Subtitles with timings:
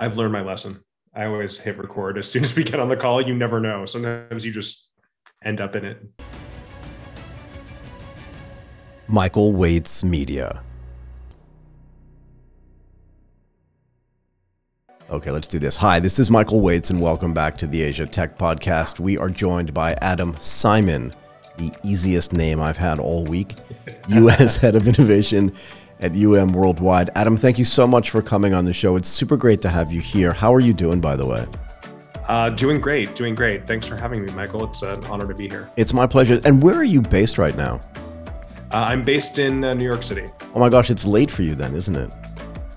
[0.00, 0.82] I've learned my lesson.
[1.14, 3.20] I always hit record as soon as we get on the call.
[3.20, 3.84] You never know.
[3.84, 4.92] Sometimes you just
[5.44, 6.02] end up in it.
[9.08, 10.62] Michael Waits Media.
[15.10, 15.76] Okay, let's do this.
[15.76, 19.00] Hi, this is Michael Waits, and welcome back to the Asia Tech Podcast.
[19.00, 21.12] We are joined by Adam Simon,
[21.58, 23.54] the easiest name I've had all week,
[24.08, 24.56] U.S.
[24.62, 25.52] Head of Innovation
[26.00, 27.10] at UM Worldwide.
[27.14, 28.96] Adam, thank you so much for coming on the show.
[28.96, 30.32] It's super great to have you here.
[30.32, 31.46] How are you doing, by the way?
[32.26, 33.66] Uh, doing great, doing great.
[33.66, 34.64] Thanks for having me, Michael.
[34.64, 35.68] It's an honor to be here.
[35.76, 36.40] It's my pleasure.
[36.44, 37.80] And where are you based right now?
[38.70, 40.28] Uh, I'm based in uh, New York City.
[40.54, 42.10] Oh my gosh, it's late for you then, isn't it?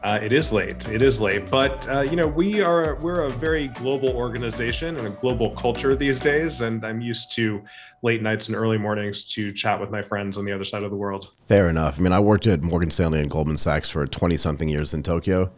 [0.03, 0.85] Uh, it is late.
[0.89, 5.07] It is late, but uh, you know we are we're a very global organization and
[5.07, 7.63] a global culture these days, and I'm used to
[8.02, 10.91] late nights and early mornings to chat with my friends on the other side of
[10.91, 11.31] the world.
[11.47, 11.97] Fair enough.
[11.97, 15.03] I mean, I worked at Morgan Stanley and Goldman Sachs for 20 something years in
[15.03, 15.53] Tokyo,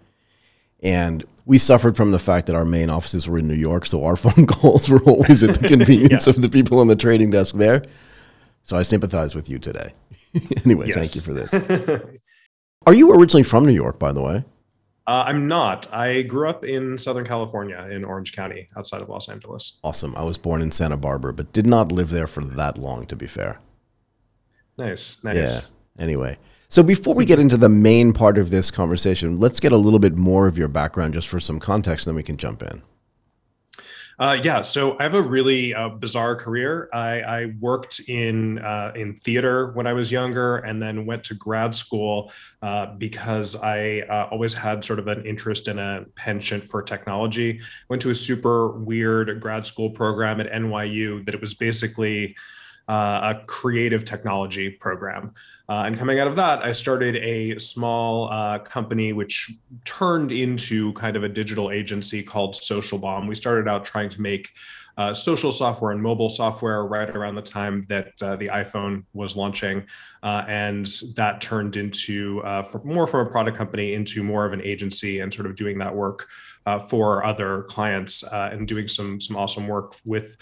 [0.84, 4.06] and we suffered from the fact that our main offices were in New York, so
[4.06, 6.34] our phone calls were always at the convenience yeah.
[6.34, 7.84] of the people on the trading desk there.
[8.62, 9.94] So I sympathize with you today.
[10.66, 10.96] anyway, yes.
[10.96, 12.22] thank you for this.
[12.88, 14.44] Are you originally from New York, by the way?
[15.08, 15.92] Uh, I'm not.
[15.94, 19.80] I grew up in Southern California in Orange County, outside of Los Angeles.
[19.84, 20.16] Awesome.
[20.16, 23.16] I was born in Santa Barbara, but did not live there for that long, to
[23.16, 23.60] be fair.
[24.78, 25.24] Nice.
[25.24, 25.36] Nice.
[25.36, 26.04] Yeah.
[26.04, 26.38] Anyway,
[26.70, 30.00] so before we get into the main part of this conversation, let's get a little
[30.00, 32.82] bit more of your background just for some context, then we can jump in.
[34.18, 36.90] Uh, yeah, so I have a really uh, bizarre career.
[36.94, 41.34] I, I worked in uh, in theater when I was younger, and then went to
[41.34, 46.70] grad school uh, because I uh, always had sort of an interest in a penchant
[46.70, 47.60] for technology.
[47.90, 52.38] Went to a super weird grad school program at NYU that it was basically
[52.88, 55.34] uh, a creative technology program.
[55.68, 59.52] Uh, and coming out of that, I started a small uh, company which
[59.84, 63.26] turned into kind of a digital agency called Social Bomb.
[63.26, 64.52] We started out trying to make
[64.98, 69.36] uh, social software and mobile software right around the time that uh, the iPhone was
[69.36, 69.86] launching.
[70.24, 70.86] Uh, and
[71.16, 75.34] that turned into uh, more from a product company into more of an agency and
[75.34, 76.28] sort of doing that work
[76.90, 80.36] for other clients and doing some, some awesome work with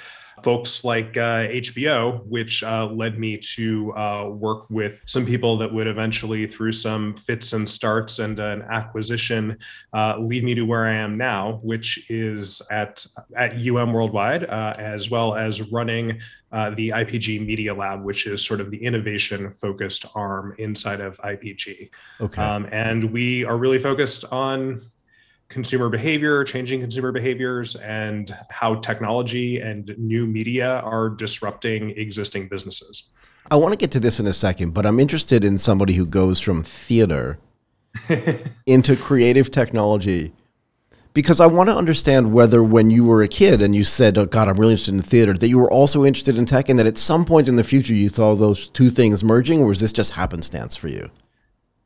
[0.44, 5.74] folks like uh, HBO, which uh, led me to uh, work with some people that
[5.74, 9.58] would eventually, through some fits and starts and an acquisition,
[9.94, 13.06] uh, lead me to where I am now, which is at
[13.38, 16.20] at UM Worldwide, uh, as well as running
[16.52, 21.18] uh, the IPG Media Lab, which is sort of the innovation focused arm inside of
[21.22, 21.90] IPG.
[22.22, 22.42] Okay.
[22.42, 24.82] Um, and we are really focused on
[25.54, 33.14] consumer behavior, changing consumer behaviors, and how technology and new media are disrupting existing businesses.
[33.52, 36.06] I want to get to this in a second, but I'm interested in somebody who
[36.06, 37.38] goes from theater
[38.66, 40.34] into creative technology
[41.14, 44.26] because I want to understand whether when you were a kid and you said, "Oh
[44.26, 46.88] God, I'm really interested in theater," that you were also interested in tech, and that
[46.88, 49.94] at some point in the future you saw those two things merging, or was this
[49.94, 51.12] just happenstance for you?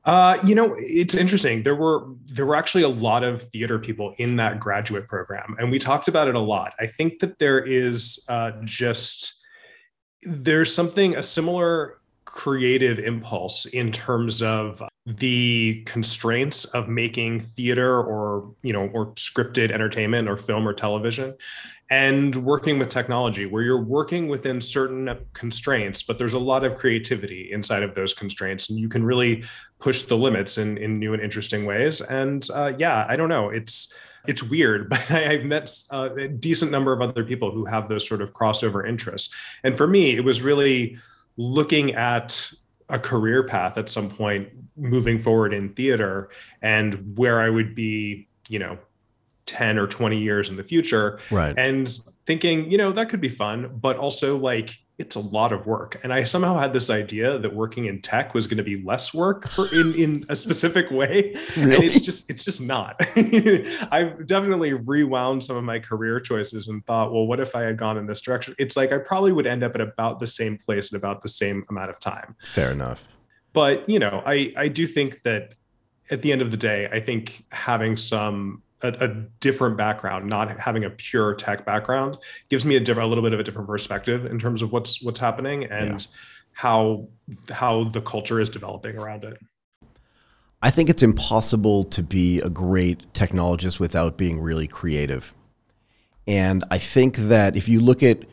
[0.07, 1.63] Uh, you know, it's interesting.
[1.63, 5.69] There were there were actually a lot of theater people in that graduate program, and
[5.69, 6.73] we talked about it a lot.
[6.79, 9.44] I think that there is uh, just
[10.23, 18.53] there's something a similar creative impulse in terms of the constraints of making theater or
[18.63, 21.35] you know or scripted entertainment or film or television
[21.90, 26.75] and working with technology where you're working within certain constraints but there's a lot of
[26.75, 29.44] creativity inside of those constraints and you can really
[29.80, 32.02] push the limits in in new and interesting ways.
[32.02, 33.50] And uh, yeah i don't know.
[33.50, 37.66] It's it's weird but I, have met uh, a decent number of other people who
[37.66, 39.34] have those sort of crossover interests.
[39.64, 40.98] And for me it was really
[41.38, 42.52] looking at
[42.90, 46.30] a career path at some point moving forward in theater
[46.62, 48.78] and where i would be you know
[49.47, 51.56] 10 or 20 years in the future right.
[51.58, 51.90] and
[52.25, 56.00] thinking you know that could be fun but also like it's a lot of work.
[56.03, 59.13] And i somehow had this idea that working in tech was going to be less
[59.13, 61.36] work for in in a specific way.
[61.57, 61.75] Really?
[61.75, 62.96] and it's just it's just not.
[63.91, 67.77] I've definitely rewound some of my career choices and thought well what if i had
[67.77, 68.56] gone in this direction?
[68.57, 71.30] It's like i probably would end up at about the same place at about the
[71.30, 72.36] same amount of time.
[72.42, 73.07] Fair enough.
[73.54, 75.56] But you know i i do think that
[76.10, 79.07] at the end of the day i think having some a, a,
[79.39, 82.18] different background, not having a pure tech background,
[82.50, 85.01] gives me a, diff- a little bit of a different perspective in terms of what's
[85.01, 86.18] what's happening and yeah.
[86.53, 87.07] how
[87.50, 89.38] how the culture is developing around it.
[90.62, 95.33] I think it's impossible to be a great technologist without being really creative.
[96.27, 98.25] And I think that if you look at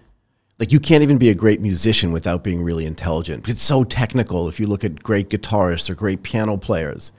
[0.58, 3.49] like you can't even be a great musician without being really intelligent.
[3.49, 7.12] It's so technical if you look at great guitarists or great piano players.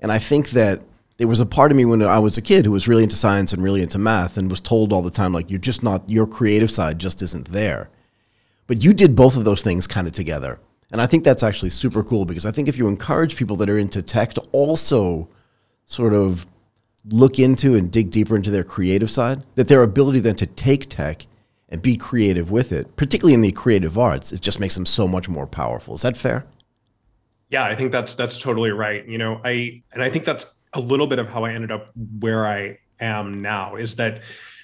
[0.00, 0.82] And I think that
[1.18, 3.16] there was a part of me when I was a kid who was really into
[3.16, 6.08] science and really into math and was told all the time, like, you're just not,
[6.08, 7.90] your creative side just isn't there.
[8.68, 10.60] But you did both of those things kind of together.
[10.92, 13.68] And I think that's actually super cool because I think if you encourage people that
[13.68, 15.28] are into tech to also
[15.86, 16.46] sort of
[17.04, 20.88] look into and dig deeper into their creative side, that their ability then to take
[20.88, 21.26] tech
[21.68, 25.08] and be creative with it, particularly in the creative arts, it just makes them so
[25.08, 25.94] much more powerful.
[25.94, 26.46] Is that fair?
[27.50, 29.06] Yeah, I think that's that's totally right.
[29.06, 31.90] You know, I and I think that's a little bit of how I ended up
[32.20, 34.22] where I am now is that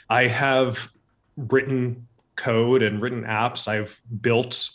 [0.09, 0.91] I have
[1.37, 2.07] written
[2.37, 3.69] code and written apps.
[3.69, 4.71] I've built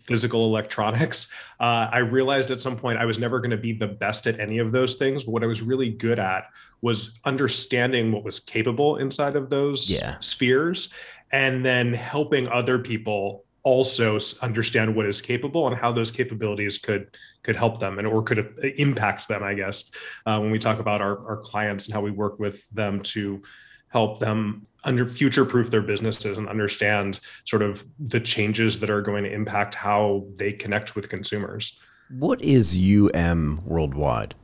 [0.00, 1.32] physical electronics.
[1.58, 4.38] Uh, I realized at some point I was never going to be the best at
[4.38, 5.24] any of those things.
[5.24, 6.44] But what I was really good at
[6.82, 10.18] was understanding what was capable inside of those yeah.
[10.18, 10.92] spheres
[11.32, 17.16] and then helping other people also understand what is capable and how those capabilities could
[17.42, 19.90] could help them and or could impact them i guess
[20.26, 23.42] uh, when we talk about our, our clients and how we work with them to
[23.88, 29.00] help them under future proof their businesses and understand sort of the changes that are
[29.00, 31.78] going to impact how they connect with consumers.
[32.10, 32.76] What is
[33.14, 34.34] um worldwide?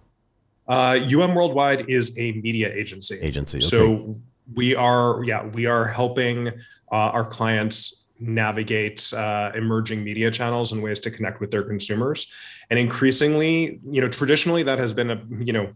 [0.66, 3.18] Uh, um worldwide is a media agency.
[3.20, 3.66] Agency okay.
[3.66, 4.12] so
[4.54, 6.48] we are yeah we are helping
[6.92, 12.30] uh, our clients navigate uh, emerging media channels and ways to connect with their consumers.
[12.68, 15.72] And increasingly you know traditionally that has been a you know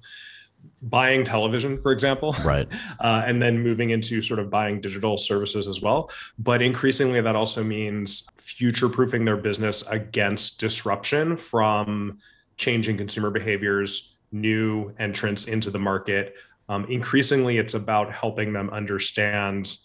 [0.83, 2.35] buying television for example.
[2.45, 2.69] Right.
[3.01, 6.11] Uh, and then moving into sort of buying digital services as well.
[6.39, 12.19] But increasingly that also means future proofing their business against disruption from
[12.57, 16.35] changing consumer behaviors new entrants into the market.
[16.69, 19.77] Um, increasingly it's about helping them understand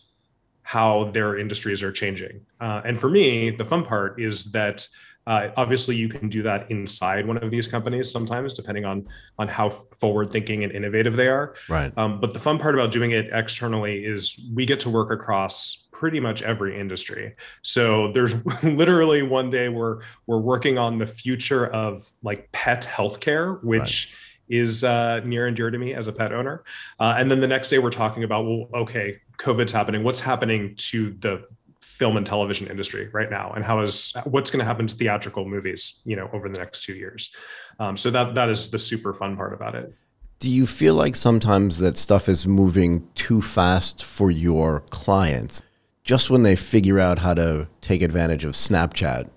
[0.69, 2.39] how their industries are changing.
[2.62, 4.88] Uh, and for me, the fun part is that
[5.25, 9.07] uh, obviously you can do that inside one of these companies sometimes, depending on
[9.39, 11.56] on how forward thinking and innovative they are.
[11.69, 11.92] Right.
[11.98, 15.88] Um, but the fun part about doing it externally is we get to work across
[15.92, 17.36] pretty much every industry.
[17.63, 23.63] So there's literally one day where we're working on the future of like pet healthcare,
[23.63, 24.13] which.
[24.13, 26.63] Right is uh, near and dear to me as a pet owner.
[27.00, 30.03] Uh, and then the next day, we're talking about, well, okay, COVID's happening.
[30.03, 31.45] What's happening to the
[31.81, 35.45] film and television industry right now, and how is what's going to happen to theatrical
[35.45, 37.33] movies, you know, over the next two years?
[37.80, 39.94] Um, so that that is the super fun part about it.
[40.39, 45.62] Do you feel like sometimes that stuff is moving too fast for your clients?
[46.03, 49.30] Just when they figure out how to take advantage of Snapchat,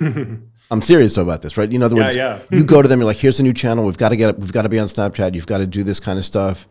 [0.00, 1.72] I'm serious about this, right?
[1.72, 2.58] In other words, yeah, yeah.
[2.58, 3.84] you go to them, you're like, "Here's a new channel.
[3.84, 5.34] We've got to get, we've got to be on Snapchat.
[5.34, 6.66] You've got to do this kind of stuff."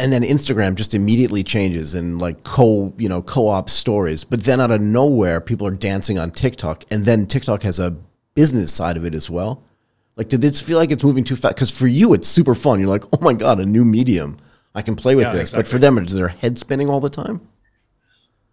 [0.00, 4.24] And then Instagram just immediately changes and like co, you know, co-op stories.
[4.24, 7.96] But then out of nowhere, people are dancing on TikTok, and then TikTok has a
[8.34, 9.62] business side of it as well.
[10.16, 11.54] Like, did this feel like it's moving too fast?
[11.54, 12.80] Because for you, it's super fun.
[12.80, 14.38] You're like, "Oh my god, a new medium!
[14.74, 15.62] I can play with yeah, this." Exactly.
[15.62, 17.46] But for them, is their head spinning all the time?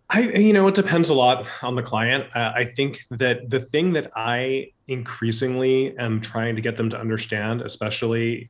[0.09, 2.33] I, you know, it depends a lot on the client.
[2.35, 6.99] Uh, I think that the thing that I increasingly am trying to get them to
[6.99, 8.49] understand, especially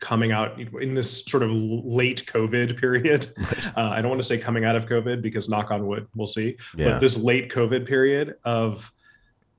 [0.00, 3.26] coming out in this sort of late COVID period.
[3.76, 6.26] Uh, I don't want to say coming out of COVID because knock on wood, we'll
[6.26, 6.56] see.
[6.76, 6.92] Yeah.
[6.92, 8.90] But this late COVID period of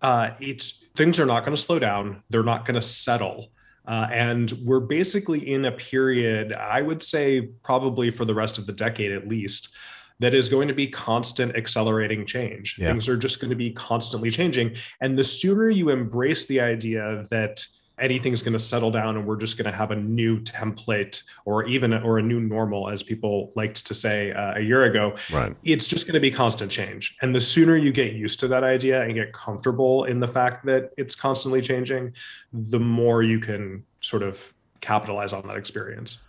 [0.01, 2.23] uh, it's things are not going to slow down.
[2.29, 3.49] They're not going to settle.
[3.85, 8.65] Uh, and we're basically in a period, I would say, probably for the rest of
[8.65, 9.75] the decade at least,
[10.19, 12.77] that is going to be constant accelerating change.
[12.77, 12.91] Yeah.
[12.91, 14.75] Things are just going to be constantly changing.
[15.01, 17.65] And the sooner you embrace the idea that
[17.99, 21.65] anything's going to settle down and we're just going to have a new template or
[21.65, 25.55] even or a new normal as people liked to say uh, a year ago right
[25.63, 28.63] it's just going to be constant change and the sooner you get used to that
[28.63, 32.13] idea and get comfortable in the fact that it's constantly changing
[32.53, 36.25] the more you can sort of capitalize on that experience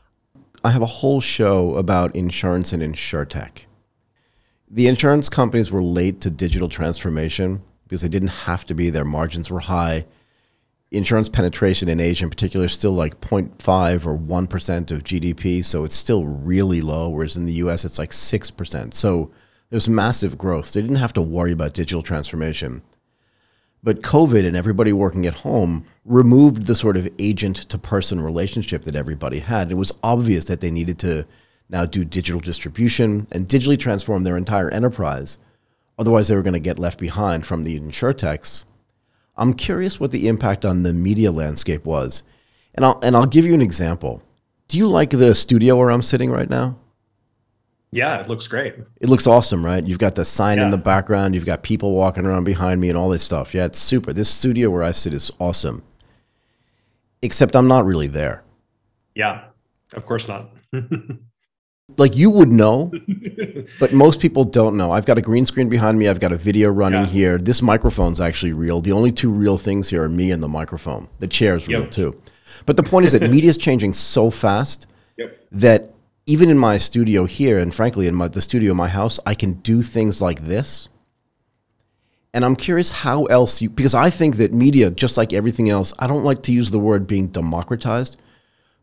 [0.64, 3.64] i have a whole show about insurance and insurtech
[4.72, 7.60] the insurance companies were late to digital transformation
[7.90, 8.88] because they didn't have to be.
[8.88, 10.06] Their margins were high.
[10.92, 15.64] Insurance penetration in Asia, in particular, is still like 0.5 or 1% of GDP.
[15.64, 18.94] So it's still really low, whereas in the US, it's like 6%.
[18.94, 19.30] So
[19.70, 20.72] there's massive growth.
[20.72, 22.82] They didn't have to worry about digital transformation.
[23.82, 28.82] But COVID and everybody working at home removed the sort of agent to person relationship
[28.82, 29.70] that everybody had.
[29.70, 31.24] It was obvious that they needed to
[31.68, 35.38] now do digital distribution and digitally transform their entire enterprise.
[35.98, 38.64] Otherwise, they were going to get left behind from the insurtechs.
[39.36, 42.22] I'm curious what the impact on the media landscape was.
[42.74, 44.22] And I'll, and I'll give you an example.
[44.68, 46.76] Do you like the studio where I'm sitting right now?
[47.92, 48.76] Yeah, it looks great.
[49.00, 49.84] It looks awesome, right?
[49.84, 50.64] You've got the sign yeah.
[50.64, 53.52] in the background, you've got people walking around behind me and all this stuff.
[53.52, 54.12] Yeah, it's super.
[54.12, 55.82] This studio where I sit is awesome.
[57.22, 58.44] Except I'm not really there.
[59.14, 59.44] Yeah
[59.94, 60.50] Of course not.
[61.98, 62.92] like you would know,
[63.80, 64.90] but most people don't know.
[64.92, 66.08] I've got a green screen behind me.
[66.08, 67.06] I've got a video running Yeah.
[67.06, 67.38] here.
[67.38, 68.80] This microphone's actually real.
[68.80, 71.08] The only two real things here are me and the microphone.
[71.18, 71.90] The chair's real Yep.
[71.90, 72.14] too.
[72.66, 75.38] But the point is that media is changing so fast Yep.
[75.52, 75.90] that
[76.26, 79.34] even in my studio here, and frankly in my, the studio in my house, I
[79.34, 80.88] can do things like this.
[82.32, 85.92] And I'm curious how else you, because I think that media, just like everything else,
[85.98, 88.16] I don't like to use the word being democratized,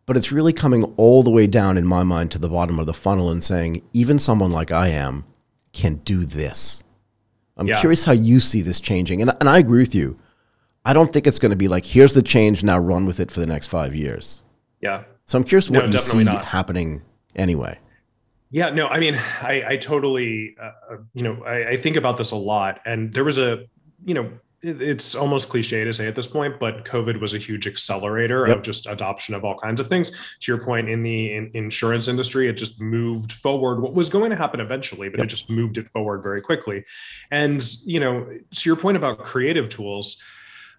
[0.07, 2.87] but it's really coming all the way down in my mind to the bottom of
[2.87, 5.25] the funnel and saying, even someone like I am
[5.73, 6.83] can do this.
[7.57, 7.79] I'm Yeah.
[7.79, 9.21] curious how you see this changing.
[9.21, 10.17] And, and I agree with you.
[10.85, 13.29] I don't think it's going to be like, here's the change, now run with it
[13.29, 14.43] for the next five years.
[14.81, 15.03] Yeah.
[15.25, 16.45] So I'm curious No, what you see not.
[16.45, 17.01] happening
[17.35, 17.77] anyway.
[18.49, 22.15] Yeah, no, I mean, I, I totally, uh, uh, you know, I, I think about
[22.15, 22.79] this a lot.
[22.85, 23.65] And there was a,
[24.05, 27.67] you know, it's almost cliche to say at this point, but COVID was a huge
[27.67, 28.57] accelerator Yep.
[28.57, 30.09] of just adoption of all kinds of things.
[30.09, 33.81] To your point, in the in, insurance industry, it just moved forward.
[33.81, 35.25] What was going to happen eventually, but Yep.
[35.25, 36.85] it just moved it forward very quickly.
[37.29, 40.21] And you know, to your point about creative tools,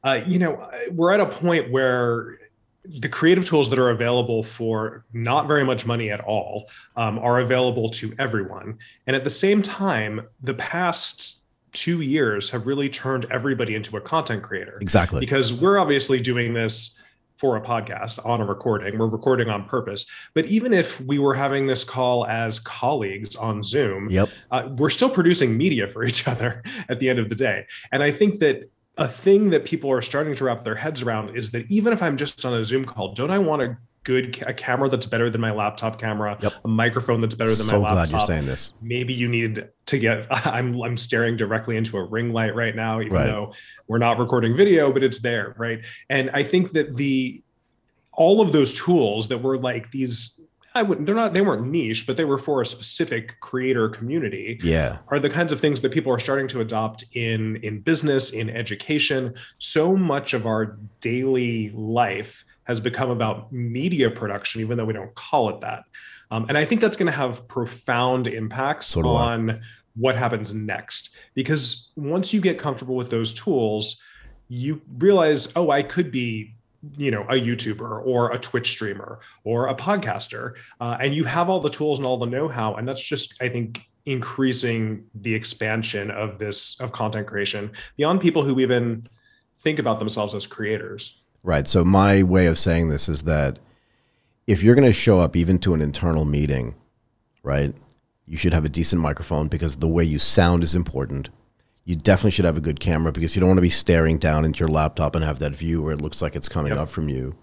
[0.03, 2.39] uh, you know, we're at a point where
[2.85, 7.41] the creative tools that are available for not very much money at all um, are
[7.41, 8.79] available to everyone.
[9.07, 14.01] And at the same time, the past two years have really turned everybody into a
[14.01, 15.21] content creator Exactly.
[15.21, 17.03] because we're obviously doing this
[17.37, 18.99] for a podcast on a recording.
[18.99, 20.07] We're recording on purpose.
[20.35, 24.29] But even if we were having this call as colleagues on Zoom, Yep.
[24.51, 27.65] uh, we're still producing media for each other at the end of the day.
[27.93, 31.37] And I think that a thing that people are starting to wrap their heads around
[31.37, 33.77] is that even if I'm just on a Zoom call, don't I want a
[34.09, 36.53] good a camera that's better than my laptop camera, Yep.
[36.65, 38.13] a microphone that's better than so my glad laptop?
[38.13, 38.73] you're saying this.
[38.81, 43.01] maybe you need to get i'm i'm staring directly into a ring light right now
[43.03, 43.27] even Right.
[43.27, 43.53] though
[43.87, 47.43] we're not recording video but it's there right and i think that the
[48.13, 50.41] all of those tools that were like these
[50.75, 54.59] i wouldn't they're not they weren't niche but they were for a specific creator community
[54.63, 54.99] Yeah.
[55.09, 58.49] are the kinds of things that people are starting to adopt in in business in
[58.49, 64.93] education so much of our daily life has become about media production even though we
[64.93, 65.85] don't call it that.
[66.31, 69.33] Um, and i think that's going to have profound impacts So I.
[69.33, 69.63] on
[69.97, 71.17] what happens next.
[71.35, 74.01] Because once you get comfortable with those tools
[74.49, 76.55] you realize oh i could be
[76.97, 81.51] you know a youtuber or a twitch streamer or a podcaster uh, and you have
[81.51, 86.11] all the tools and all the know-how and that's just i think increasing the expansion
[86.11, 89.07] of this of content creation beyond people who even
[89.61, 91.67] think about themselves as creators Right.
[91.67, 93.59] So my way of saying this is that
[94.47, 96.75] if you're going to show up even to an internal meeting,
[97.43, 97.75] right,
[98.27, 101.31] you should have a decent microphone because the way you sound is important.
[101.85, 104.45] You definitely should have a good camera because you don't want to be staring down
[104.45, 106.81] into your laptop and have that view where it looks like it's coming Yep.
[106.83, 107.35] up from you.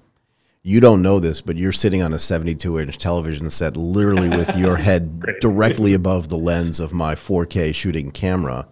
[0.62, 4.56] You don't know this, but you're sitting on a 72 inch television set literally with
[4.58, 8.68] your head directly above the lens of my 4K shooting camera.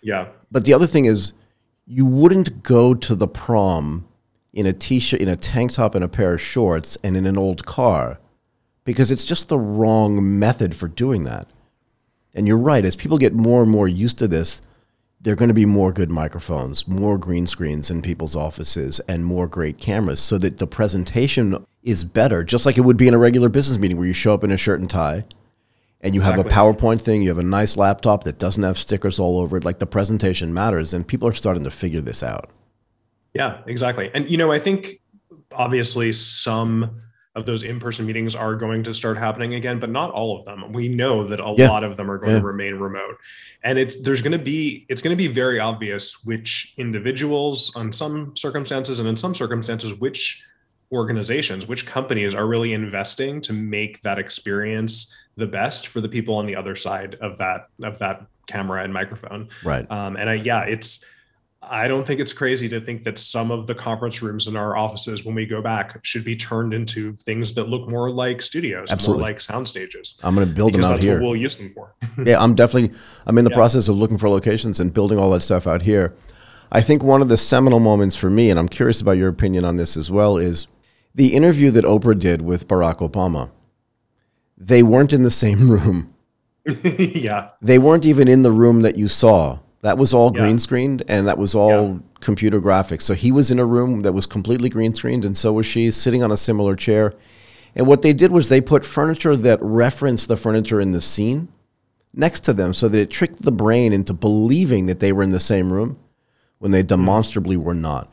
[0.00, 1.32] yeah But the other thing is,
[1.86, 4.06] you wouldn't go to the prom
[4.54, 7.36] in a t-shirt, in a tank top, and a pair of shorts, and in an
[7.36, 8.18] old car,
[8.84, 11.48] because it's just the wrong method for doing that.
[12.34, 12.84] And you're right.
[12.84, 14.62] As people get more and more used to this,
[15.20, 19.24] there are going to be more good microphones, more green screens in people's offices, and
[19.24, 23.14] more great cameras, so that the presentation is better, just like it would be in
[23.14, 25.24] a regular business meeting where you show up in a shirt and tie
[26.00, 29.18] and you have a PowerPoint thing, you have a nice laptop that doesn't have stickers
[29.18, 29.64] all over it.
[29.64, 32.50] Like the presentation matters, and people are starting to figure this out.
[33.34, 34.10] Yeah, exactly.
[34.14, 35.00] And you know, I think
[35.52, 37.00] obviously some
[37.34, 40.72] of those in-person meetings are going to start happening again, but not all of them.
[40.72, 41.68] We know that a Yeah.
[41.68, 42.38] lot of them are going Yeah.
[42.40, 43.16] to remain remote.
[43.64, 47.92] And it's there's going to be it's going to be very obvious which individuals on
[47.92, 50.44] some circumstances and in some circumstances which
[50.92, 56.36] organizations, which companies are really investing to make that experience the best for the people
[56.36, 59.48] on the other side of that of that camera and microphone.
[59.64, 59.90] Right.
[59.90, 61.04] Um, and I, yeah, it's,
[61.70, 64.76] I don't think it's crazy to think that some of the conference rooms in our
[64.76, 68.90] offices, when we go back, should be turned into things that look more like studios,
[68.90, 69.20] Absolutely.
[69.22, 70.18] more like sound stages.
[70.22, 71.14] I'm going to build them out here.
[71.14, 71.94] what we'll use them for.
[72.24, 72.96] yeah, I'm definitely.
[73.26, 73.56] I'm in the Yeah.
[73.56, 76.14] process of looking for locations and building all that stuff out here.
[76.72, 79.64] I think one of the seminal moments for me, and I'm curious about your opinion
[79.64, 80.66] on this as well, is
[81.14, 83.50] the interview that Oprah did with Barack Obama.
[84.58, 86.14] They weren't in the same room.
[86.84, 87.50] yeah.
[87.60, 89.58] They weren't even in the room that you saw.
[89.84, 90.40] That was all Yeah.
[90.40, 91.98] green screened and that was all Yeah.
[92.20, 93.02] computer graphics.
[93.02, 95.90] So he was in a room that was completely green screened and so was she
[95.90, 97.12] sitting on a similar chair.
[97.76, 101.48] And what they did was they put furniture that referenced the furniture in the scene
[102.14, 105.32] next to them so that it tricked the brain into believing that they were in
[105.32, 105.98] the same room
[106.60, 106.88] when they mm-hmm.
[106.88, 108.10] demonstrably were not.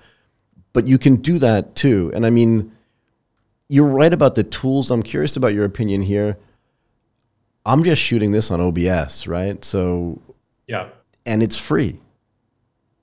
[0.74, 2.12] But you can do that too.
[2.14, 2.74] And I mean,
[3.70, 4.92] you're right about the tools.
[4.92, 6.38] I'm curious about your opinion here.
[7.66, 9.64] I'm just shooting this on OBS, right?
[9.64, 10.20] So
[10.68, 10.90] yeah,
[11.32, 11.98] and it's free.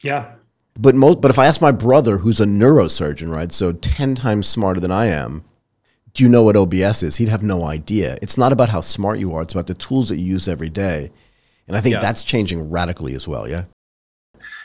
[0.03, 0.35] Yeah.
[0.79, 4.47] But most, but if I ask my brother, who's a neurosurgeon, right, so ten times
[4.47, 5.45] smarter than I am,
[6.13, 7.17] do you know what OBS is?
[7.17, 8.19] He'd have no idea.
[8.21, 10.69] It's not about how smart you are; it's about the tools that you use every
[10.69, 11.11] day,
[11.67, 12.01] and I think yeah.
[12.01, 13.49] that's changing radically as well.
[13.49, 13.65] Yeah.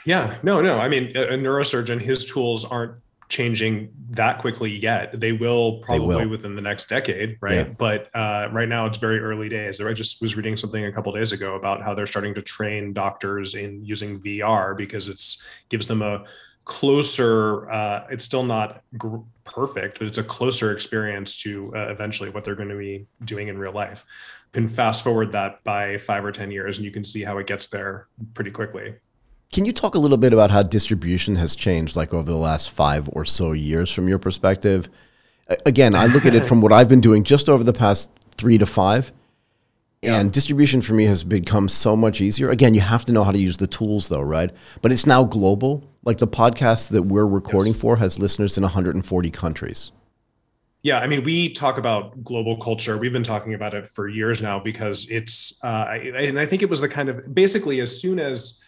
[0.06, 0.38] Yeah.
[0.44, 0.62] No.
[0.62, 0.78] No.
[0.78, 2.96] I mean, a, a neurosurgeon, his tools aren't
[3.34, 5.20] changing that quickly yet.
[5.20, 6.30] They will probably they will.
[6.30, 7.54] within the next decade, right?
[7.54, 7.64] Yeah.
[7.64, 9.82] But uh, right now it's very early days.
[9.82, 12.94] I just was reading something a couple days ago about how they're starting to train
[12.94, 16.26] doctors in using VR because it's gives them a
[16.66, 17.70] closer.
[17.72, 22.46] Uh, it's still not gr- perfect, but it's a closer experience to uh, eventually what
[22.46, 24.06] they're going to be doing in real life.
[24.54, 27.40] You can fast forward that by five or ten years, and you can see how
[27.40, 28.94] it gets there pretty quickly.
[29.54, 32.72] Can you talk a little bit about how distribution has changed, like over the last
[32.72, 34.90] five or so years, from your perspective?
[35.68, 38.58] Again, I look at it from what I've been doing just over the past three
[38.58, 39.14] to five,
[40.02, 40.20] yeah.
[40.20, 42.50] and distribution for me has become so much easier.
[42.50, 44.50] Again, you have to know how to use the tools, though, right?
[44.82, 45.88] But it's now global.
[46.04, 47.82] Like the podcast that we're recording yes.
[47.82, 49.92] for has listeners in 140 countries.
[50.82, 52.98] Yeah, I mean, we talk about global culture.
[52.98, 56.70] We've been talking about it for years now because it's, uh, and I think it
[56.72, 58.64] was the kind of basically as soon as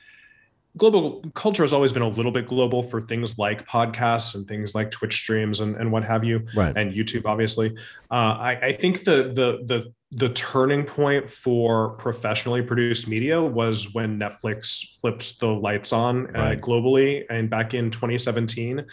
[0.78, 4.76] global culture has always been a little bit global for things like podcasts and things
[4.76, 6.76] like Twitch streams and, and what have you, right.
[6.76, 7.76] and YouTube, obviously.
[8.12, 13.94] Uh, I, I think the the the the turning point for professionally produced media was
[13.94, 16.62] when Netflix flipped the lights on uh, right.
[16.62, 18.86] globally, and back in 2017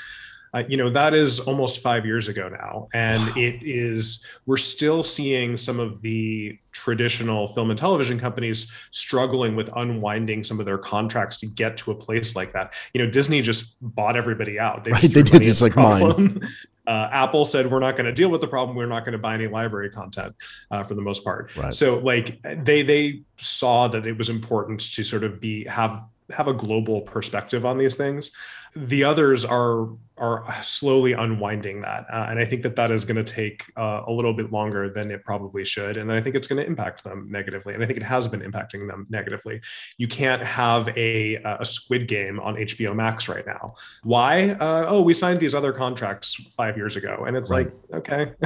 [0.55, 3.33] uh, you know that is almost five years ago now and wow.
[3.37, 9.71] it is we're still seeing some of the traditional film and television companies struggling with
[9.77, 13.41] unwinding some of their contracts to get to a place like that you know disney
[13.43, 16.41] just bought everybody out they, right, they did it's like mine
[16.87, 18.77] uh, Apple said we're not going to deal with the problem.
[18.77, 20.35] We're not going to buy any library content
[20.71, 21.55] uh, for the most part.
[21.57, 21.73] Right.
[21.73, 26.49] So like they they saw that it was important to sort of be have have
[26.49, 28.33] a global perspective on these things.
[28.75, 33.23] The others are are slowly unwinding that, uh, and I think that that is going
[33.23, 36.47] to take uh, a little bit longer than it probably should, and I think it's
[36.47, 39.61] going to impact them negatively, and I think it has been impacting them negatively.
[39.99, 43.75] You can't have a a Squid Game on HBO Max right now.
[44.05, 44.51] Why?
[44.51, 47.67] Uh, oh, we signed these other contracts five years ago, and it's right.
[47.67, 48.33] like okay,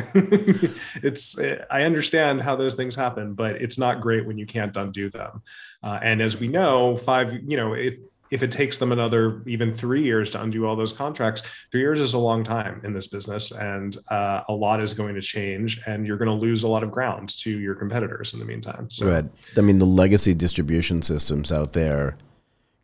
[1.02, 1.38] it's
[1.70, 5.42] I understand how those things happen, but it's not great when you can't undo them.
[5.82, 9.72] Uh, and as we know, five, you know, it, if it takes them another even
[9.72, 13.06] three years to undo all those contracts, three years is a long time in this
[13.06, 16.68] business, and uh, a lot is going to change, and you're going to lose a
[16.68, 18.88] lot of ground to your competitors in the meantime.
[18.90, 19.24] So, right.
[19.56, 22.16] I mean, the legacy distribution systems out there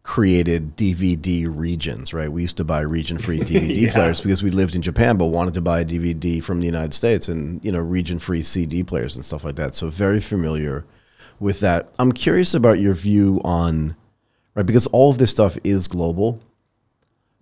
[0.02, 2.30] created DVD regions, right?
[2.30, 3.92] We used to buy region-free DVD yeah.
[3.92, 6.94] players because we lived in Japan, but wanted to buy a DVD from the United
[6.94, 9.74] States, and you know, region-free CD players and stuff like that.
[9.74, 10.84] So very familiar
[11.38, 11.92] with that.
[11.98, 13.96] I'm curious about your view on,
[14.54, 16.40] right, because all of this stuff is global,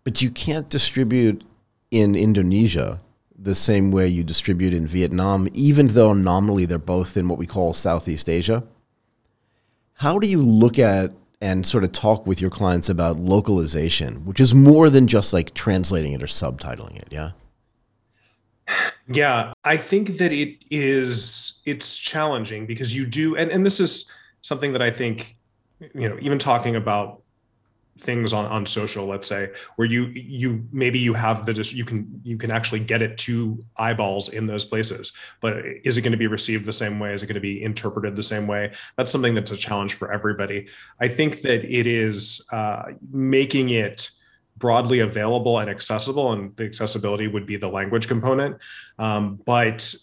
[0.05, 1.45] but you can't distribute
[1.91, 3.01] in Indonesia
[3.37, 7.47] the same way you distribute in Vietnam, even though nominally they're both in what we
[7.47, 8.63] call Southeast Asia.
[9.95, 14.41] How do you look at and sort of talk with your clients about localization, which
[14.41, 17.09] is more than just like translating it or subtitling it?
[17.11, 17.33] Yeah.
[19.09, 24.13] Yeah, I think that it is it's challenging because you do and and this is
[24.43, 25.37] something that I think
[25.95, 27.23] you know, even talking about
[28.01, 32.21] things on on social let's say where you you maybe you have the you can
[32.25, 35.17] you can actually get it to eyeballs in those places.
[35.41, 37.13] But is it going to be received the same way?
[37.13, 38.73] Is it going to be interpreted the same way?
[38.97, 40.69] That's something that's a challenge for everybody.
[40.99, 44.11] I think that it is uh, making it
[44.57, 48.57] broadly available and accessible, and the accessibility would be the language component.
[48.99, 49.95] Um, but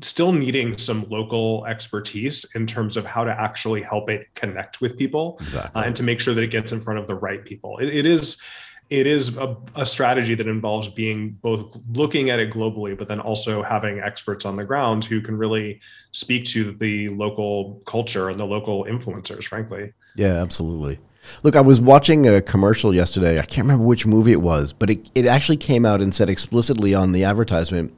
[0.00, 4.98] still needing some local expertise in terms of how to actually help it connect with
[4.98, 5.80] people exactly.
[5.80, 7.78] uh, and to make sure that it gets in front of the right people.
[7.78, 8.42] it, it is
[8.90, 13.20] it is a, a, strategy that involves being both looking at it globally, but then
[13.20, 15.80] also having experts on the ground who can really
[16.12, 19.92] speak to the local culture and the local influencers, frankly.
[20.16, 20.98] Yeah, absolutely.
[21.42, 23.38] Look, I was watching a commercial yesterday.
[23.38, 26.30] I can't remember which movie it was, but it, it actually came out and said
[26.30, 27.92] explicitly on the advertisement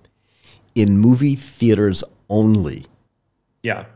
[0.74, 2.87] in movie theaters only.
[3.62, 3.87] Yeah.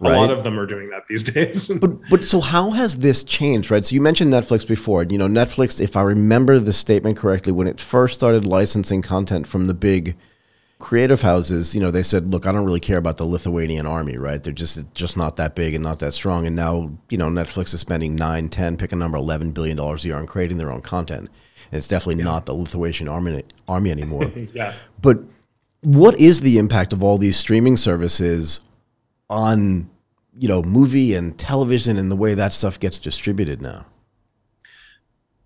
[0.00, 0.16] Right?
[0.16, 1.68] A lot of them are doing that these days.
[1.68, 3.84] but but so how has this changed, right?
[3.84, 5.04] So you mentioned Netflix before.
[5.04, 9.46] You know, Netflix, if I remember the statement correctly, when it first started licensing content
[9.46, 10.16] from the big
[10.80, 14.18] creative houses, you know, they said, "Look, I don't really care about the Lithuanian army,
[14.18, 14.42] right?
[14.42, 17.72] They're just just not that big and not that strong." And now, you know, Netflix
[17.72, 20.72] is spending 9, 10, pick a number, 11 billion dollars a year on creating their
[20.72, 21.30] own content.
[21.70, 22.30] And it's definitely yeah.
[22.30, 24.30] not the Lithuanian army army anymore.
[24.52, 24.74] yeah.
[25.00, 25.20] But
[25.84, 28.60] what is the impact of all these streaming services
[29.30, 29.88] on
[30.36, 33.86] you know movie and television and the way that stuff gets distributed now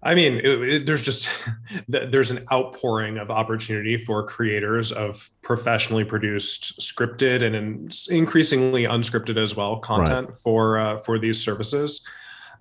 [0.00, 1.28] I mean, it, it, there's just
[1.88, 9.56] there's an outpouring of opportunity for creators of professionally produced, scripted, and increasingly unscripted as
[9.56, 10.36] well content right.
[10.36, 12.06] for uh, for these services.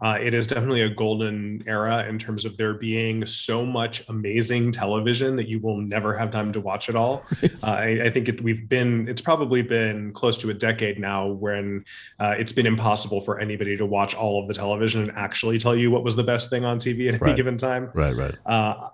[0.02, 4.72] Uh, it is definitely a golden era in terms of there being so much amazing
[4.72, 7.24] television that you will never have time to watch it all.
[7.64, 11.28] Uh, I, I, think it, we've been, it's probably been close to a decade now
[11.28, 11.84] when
[12.20, 15.76] uh, it's been impossible for anybody to watch all of the television and actually tell
[15.76, 17.30] you what was the best thing on TV at right.
[17.30, 17.90] any given time.
[17.94, 18.90] Right, right uh,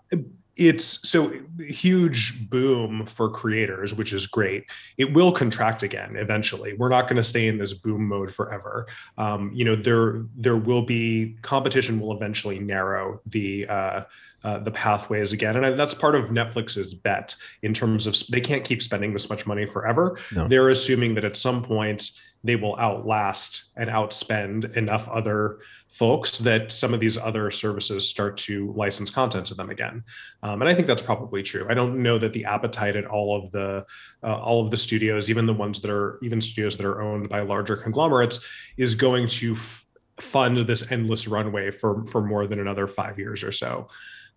[0.55, 4.65] it's so huge boom for creators which is great.
[4.97, 6.73] It will contract again eventually.
[6.73, 8.87] We're not going to stay in this boom mode forever.
[9.17, 14.03] Um, you know there there will be competition will eventually narrow the uh,
[14.43, 15.55] uh, the pathways again.
[15.55, 19.47] And that's part of netflix's bet in terms of they can't keep spending this much
[19.47, 20.17] money forever.
[20.35, 20.47] No.
[20.47, 22.11] they're assuming that at some point
[22.43, 25.59] they will outlast and outspend enough other
[25.93, 30.03] folks that some of these other services start to license content to them again.
[30.41, 31.67] Um, and i think that's probably true.
[31.69, 33.85] I don't know that the appetite at all of the
[34.23, 37.29] uh, all of the studios even the ones that are even studios that are owned
[37.29, 39.85] by larger conglomerates is going to f-
[40.19, 43.87] fund this endless runway for for more than another five years or so.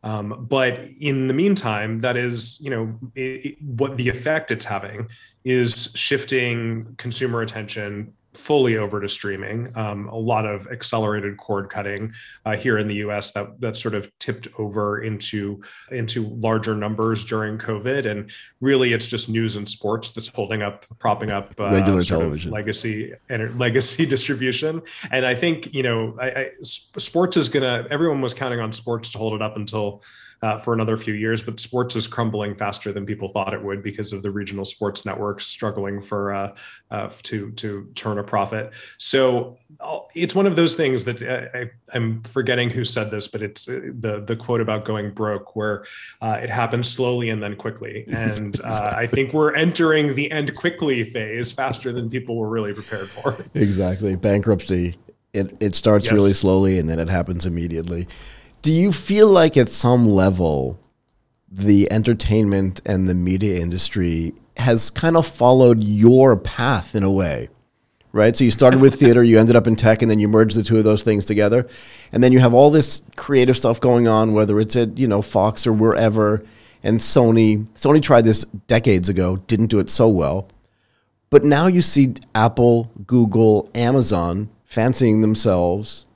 [0.02, 4.64] Um, but in the meantime, that is, you know, it, it, what the effect it's
[4.64, 5.08] having
[5.44, 9.72] is shifting consumer attention fully over to streaming.
[9.76, 12.12] Um, a lot of accelerated cord cutting
[12.44, 13.32] uh, here in the U.S.
[13.32, 19.08] that that sort of tipped over into into larger numbers during COVID, and really it's
[19.08, 24.06] just news and sports that's holding up, propping up uh, regular television legacy and legacy
[24.16, 24.82] distribution.
[25.10, 27.86] And I think you know, I, I, sports is gonna.
[27.90, 30.02] Everyone was counting on sports to hold it up until
[30.42, 31.42] uh, for another few years.
[31.42, 35.04] But sports is crumbling faster than people thought it would because of the regional sports
[35.04, 36.54] networks struggling for uh,
[36.90, 38.72] uh, to to turn a profit.
[38.98, 39.58] So
[40.14, 43.68] it's one of those things that uh, I, am forgetting who said this, but it's
[43.68, 45.84] uh, the the quote about going broke, where
[46.20, 48.04] uh, it happens slowly and then quickly.
[48.26, 53.08] And I think we're entering the end quickly phase faster than people were really prepared
[53.08, 53.36] for.
[53.54, 54.96] Exactly, bankruptcy.
[55.32, 56.14] It, it starts yes.
[56.14, 58.08] really slowly and then it happens immediately
[58.66, 60.76] do you feel like at some level
[61.48, 67.48] the entertainment and the media industry has kind of followed your path in a way?
[68.10, 68.36] Right?
[68.36, 70.64] So you started with theater, you ended up in tech, and then you merged the
[70.64, 71.68] two of those things together.
[72.10, 75.22] And then you have all this creative stuff going on, whether it's at, you know,
[75.22, 76.44] Fox or wherever.
[76.82, 80.48] And Sony, Sony tried this decades ago, didn't do it so well.
[81.30, 86.06] But now you see Apple, Google, Amazon fancying themselves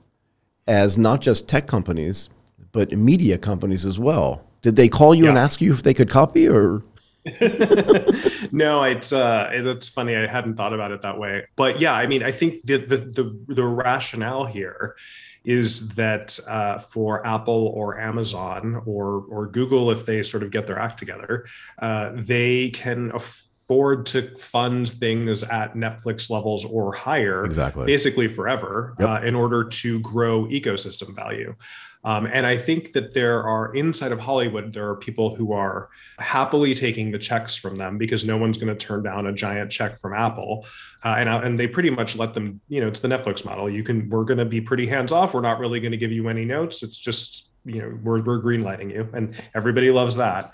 [0.67, 2.29] as not just tech companies,
[2.71, 4.45] but media companies as well.
[4.61, 5.29] Did they call you yeah.
[5.29, 6.83] and ask you if they could copy or?
[8.51, 10.15] no, it's uh, it's funny.
[10.15, 12.97] I hadn't thought about it that way, but yeah, I mean, I think the the
[12.97, 14.95] the, the rationale here
[15.43, 20.65] is that uh, for Apple or Amazon or or Google, if they sort of get
[20.65, 21.45] their act together,
[21.79, 28.95] uh, they can afford to fund things at Netflix levels or higher, exactly, basically forever,
[28.99, 29.09] yep.
[29.09, 31.55] uh, in order to grow ecosystem value.
[32.03, 35.89] Um, and I think that there are inside of Hollywood, there are people who are
[36.17, 39.71] happily taking the checks from them because no one's going to turn down a giant
[39.71, 40.65] check from Apple.
[41.03, 43.69] Uh, and, uh, and they pretty much let them, you know, it's the Netflix model.
[43.69, 45.33] You can, we're going to be pretty hands off.
[45.33, 46.81] We're not really going to give you any notes.
[46.81, 50.51] It's just, you know, we're, we're green lighting you and everybody loves that.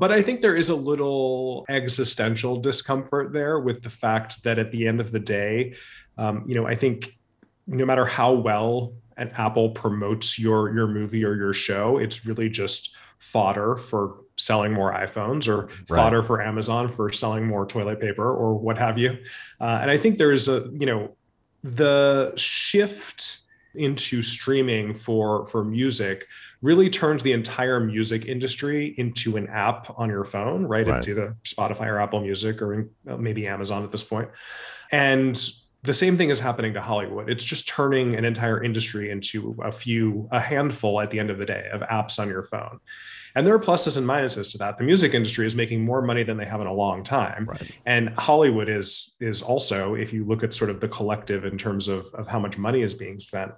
[0.00, 4.70] But I think there is a little existential discomfort there with the fact that at
[4.70, 5.74] the end of the day,
[6.16, 7.18] um, you know, I think
[7.66, 12.48] no matter how well and Apple promotes your your movie or your show, it's really
[12.48, 15.96] just fodder for selling more iPhones or right.
[15.96, 19.18] fodder for Amazon for selling more toilet paper or what have you.
[19.60, 21.16] Uh, and I think there's a you know
[21.62, 23.40] the shift
[23.74, 26.26] into streaming for for music
[26.62, 30.98] really turns the entire music industry into an app on your phone right, right.
[30.98, 34.28] it's either spotify or apple music or maybe amazon at this point
[34.90, 35.50] and
[35.82, 37.30] the same thing is happening to Hollywood.
[37.30, 41.38] It's just turning an entire industry into a few, a handful at the end of
[41.38, 42.80] the day of apps on your phone.
[43.36, 44.78] And there are pluses and minuses to that.
[44.78, 47.44] The music industry is making more money than they have in a long time.
[47.44, 47.70] Right.
[47.86, 51.86] And Hollywood is is also, if you look at sort of the collective in terms
[51.86, 53.52] of, of how much money is being spent.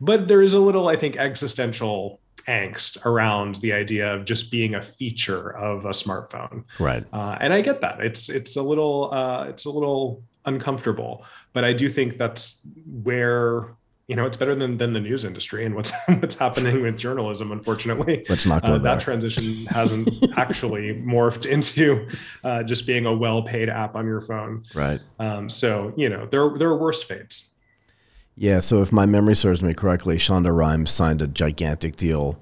[0.00, 4.74] But there is a little, I think, existential angst around the idea of just being
[4.74, 6.64] a feature of a smartphone.
[6.78, 7.04] Right.
[7.12, 8.00] Uh, and I get that.
[8.00, 11.24] It's it's a little uh, it's a little uncomfortable.
[11.52, 12.66] But I do think that's
[13.02, 13.74] where
[14.06, 17.52] you know it's better than than the news industry and what's what's happening with journalism
[17.52, 18.24] unfortunately.
[18.28, 22.08] Let's not go uh, that transition hasn't actually morphed into
[22.44, 24.62] uh, just being a well-paid app on your phone.
[24.74, 25.00] Right.
[25.18, 27.52] Um, so you know there there are worse fates.
[28.36, 32.38] Yeah so if my memory serves me correctly shonda rhimes signed a gigantic deal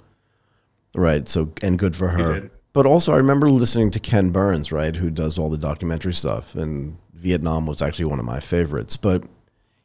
[0.96, 2.50] right so and good for her.
[2.72, 6.56] but also i remember listening to ken burns right who does all the documentary stuff
[6.56, 9.24] and vietnam was actually one of my favorites but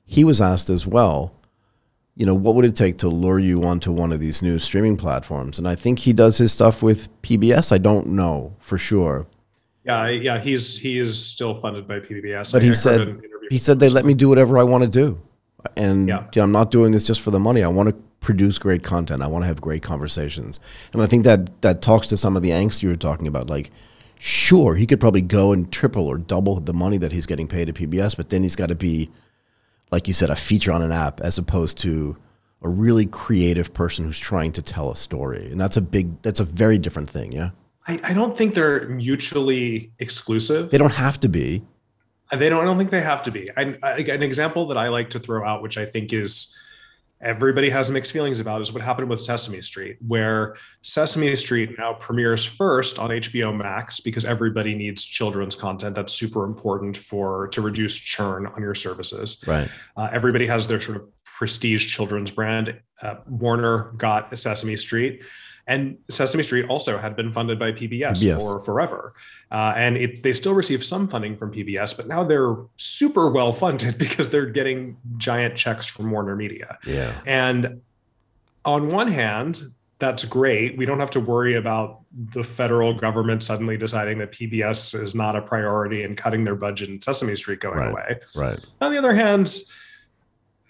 [0.05, 1.33] he was asked as well
[2.19, 4.97] you know, what would it take to lure you onto one of these new streaming
[4.97, 5.57] platforms?
[5.57, 7.71] And I think he does his stuff with PBS.
[7.71, 9.25] I don't know for sure.
[9.85, 12.51] Yeah, yeah, he's he is still funded by PBS.
[12.51, 15.19] But I, he said he said they let me do whatever I want to do,
[15.77, 16.23] and yeah.
[16.33, 17.63] you know, I'm not doing this just for the money.
[17.63, 19.23] I want to produce great content.
[19.23, 20.59] I want to have great conversations,
[20.91, 23.49] and I think that that talks to some of the angst you were talking about.
[23.49, 23.71] Like,
[24.19, 27.69] sure, he could probably go and triple or double the money that he's getting paid
[27.69, 29.09] at PBS, but then he's got to be
[29.91, 32.17] like you said, a feature on an app as opposed to
[32.61, 35.49] a really creative person who's trying to tell a story.
[35.51, 37.31] And that's a big, that's a very different thing.
[37.31, 37.51] Yeah.
[37.87, 40.69] I, I don't think they're mutually exclusive.
[40.69, 41.63] They don't have to be.
[42.31, 43.49] They don't, I don't think they have to be.
[43.57, 46.57] I, I, an example that I like to throw out, which I think is
[47.21, 51.93] everybody has mixed feelings about is what happened with Sesame Street, where Sesame Street now
[51.93, 55.95] premieres first on HBO Max because everybody needs children's content.
[55.95, 59.43] That's super important for to reduce churn on your services.
[59.45, 59.69] Right.
[59.97, 62.79] Uh, everybody has their sort of prestige children's brand.
[63.01, 65.23] Uh, Warner got Sesame Street.
[65.69, 68.41] And Sesame Street also had been funded by PBS yes.
[68.41, 69.13] for forever.
[69.51, 73.53] Uh, and it, they still receive some funding from PBS, but now they're super well
[73.53, 76.79] funded because they're getting giant checks from Warner Media.
[76.85, 77.13] Yeah.
[77.27, 77.81] And
[78.65, 79.61] on one hand,
[79.99, 80.75] that's great.
[80.75, 82.01] We don't have to worry about
[82.33, 86.89] the federal government suddenly deciding that PBS is not a priority and cutting their budget
[86.89, 87.91] and Sesame Street going right.
[87.91, 88.19] away.
[88.35, 88.59] Right.
[88.81, 89.55] On the other hand,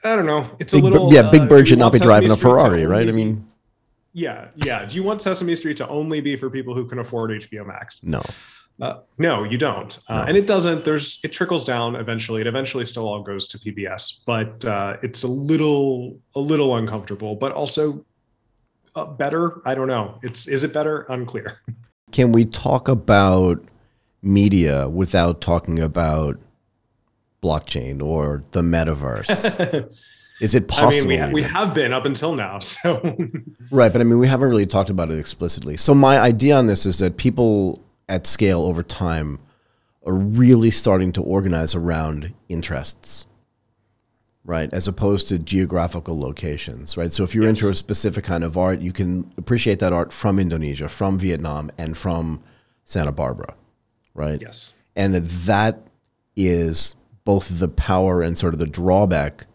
[0.03, 0.49] I don't know.
[0.59, 1.29] It's big, a little yeah.
[1.29, 3.07] Big uh, Bird should not be driving a Ferrari, right?
[3.07, 3.48] I mean,
[4.19, 4.85] yeah, yeah.
[4.85, 8.03] Do you want Sesame Street to only be for people who can afford HBO Max?
[8.03, 8.21] No.
[8.81, 10.21] Uh, no, you don't, uh, no.
[10.23, 10.85] and it doesn't.
[10.85, 12.39] There's it trickles down eventually.
[12.39, 17.35] It eventually still all goes to PBS, but uh, it's a little a little uncomfortable,
[17.35, 18.05] but also
[18.95, 19.61] uh, better.
[19.65, 20.17] I don't know.
[20.23, 21.05] It's is it better?
[21.09, 21.59] Unclear.
[22.11, 23.63] Can we talk about
[24.21, 26.39] media without talking about
[27.43, 29.93] blockchain or the metaverse?
[30.39, 30.97] Is it possible?
[30.97, 32.59] I mean, we, ha- we have been up until now.
[32.69, 33.01] So,
[33.71, 33.91] right.
[33.91, 35.75] But I mean, we haven't really talked about it explicitly.
[35.75, 39.39] So, my idea on this is that people at scale over time
[40.05, 43.25] are really starting to organize around interests,
[44.45, 44.71] right?
[44.71, 47.11] As opposed to geographical locations, right?
[47.11, 47.59] So, if you're yes.
[47.59, 51.71] into a specific kind of art, you can appreciate that art from Indonesia, from Vietnam,
[51.77, 52.41] and from
[52.85, 53.55] Santa Barbara,
[54.13, 54.41] right?
[54.41, 54.73] Yes.
[54.95, 55.81] And that that
[56.35, 59.45] is both the power and sort of the drawback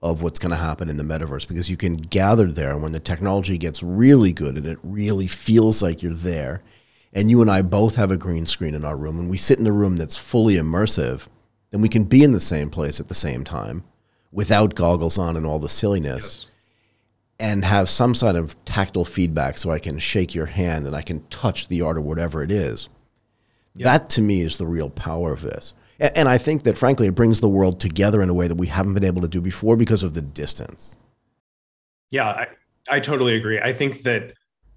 [0.00, 2.92] of what's going to happen in the metaverse because you can gather there and when
[2.92, 6.62] the technology gets really good and it really feels like you're there
[7.12, 9.58] and you and I both have a green screen in our room and we sit
[9.58, 11.26] in a room that's fully immersive
[11.70, 13.82] then we can be in the same place at the same time
[14.30, 16.52] without goggles on and all the silliness yes.
[17.40, 21.02] and have some sort of tactile feedback so I can shake your hand and I
[21.02, 22.88] can touch the art or whatever it is.
[23.74, 23.84] Yep.
[23.84, 25.72] That to me is the real power of this.
[26.00, 28.68] And I think that, frankly, it brings the world together in a way that we
[28.68, 30.96] haven't been able to do before because of the distance.
[32.10, 32.46] Yeah, I,
[32.88, 33.60] I totally agree.
[33.60, 34.34] I think that,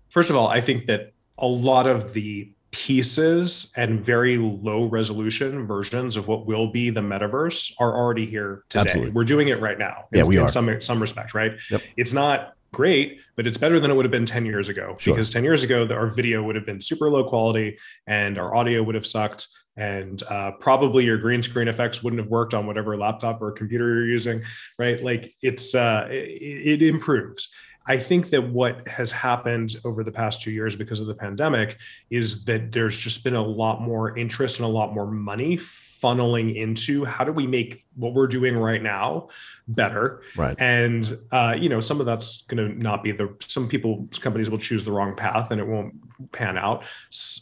[0.10, 5.65] first of all, I think that a lot of the pieces and very low resolution
[5.65, 8.81] versions of what will be the metaverse are already here today.
[8.81, 9.12] Absolutely.
[9.12, 10.05] We're doing it right now.
[10.12, 11.51] Yeah, in, we in some some respect, right?
[11.69, 11.81] Yep.
[11.97, 15.13] It's not great, but it's better than it would have been 10 years ago sure.
[15.13, 18.81] because 10 years ago our video would have been super low quality and our audio
[18.81, 19.47] would have sucked
[19.82, 23.96] and uh, probably your green screen effects wouldn't have worked on whatever laptop or computer
[23.96, 24.39] you're using
[24.78, 25.04] right?
[25.04, 27.52] Like it's uh, it, it improves.
[27.88, 31.78] I think that what has happened over the past two years because of the pandemic
[32.12, 35.58] is that there's just been a lot more interest and a lot more money
[36.02, 39.28] funneling into how do we make what we're doing right now
[39.68, 43.68] better right and uh, you know some of that's going to not be the some
[43.68, 45.94] people companies will choose the wrong path and it won't
[46.32, 46.84] pan out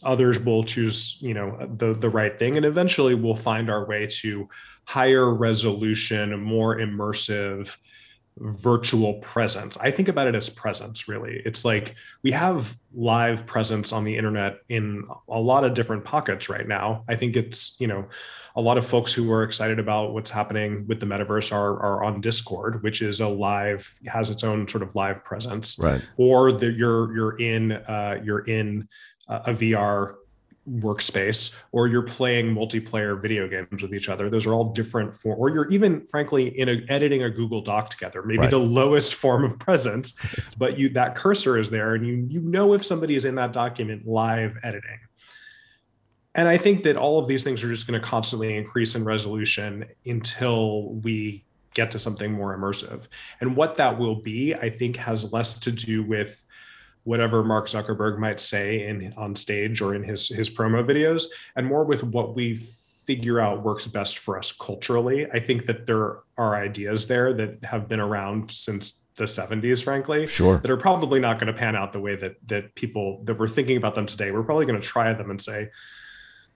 [0.03, 4.05] others will choose you know the the right thing and eventually we'll find our way
[4.05, 4.47] to
[4.85, 7.77] higher resolution more immersive
[8.39, 9.77] virtual presence.
[9.77, 11.41] I think about it as presence, really.
[11.45, 16.49] It's like we have live presence on the internet in a lot of different pockets
[16.49, 17.03] right now.
[17.07, 18.07] I think it's, you know,
[18.59, 22.03] a lot of folks who are excited about what's happening with the metaverse are, are
[22.03, 25.79] on Discord, which is a live, has its own sort of live presence.
[25.79, 26.01] Right.
[26.17, 28.89] Or you're, you're in, uh, you're in
[29.29, 30.15] a VR
[30.69, 35.35] workspace or you're playing multiplayer video games with each other those are all different for
[35.35, 38.51] or you're even frankly in a, editing a google doc together maybe right.
[38.51, 40.13] the lowest form of presence
[40.59, 43.51] but you that cursor is there and you you know if somebody is in that
[43.51, 44.99] document live editing
[46.35, 49.03] and i think that all of these things are just going to constantly increase in
[49.03, 53.07] resolution until we get to something more immersive
[53.41, 56.45] and what that will be i think has less to do with
[57.03, 61.23] whatever Mark Zuckerberg might say in on stage or in his his promo videos,
[61.55, 65.25] and more with what we figure out works best for us culturally.
[65.31, 70.27] I think that there are ideas there that have been around since the 70s, frankly,
[70.27, 73.39] sure, that are probably not going to pan out the way that that people that
[73.39, 74.31] we're thinking about them today.
[74.31, 75.71] We're probably going to try them and say,